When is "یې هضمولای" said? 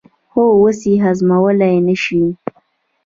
0.89-1.75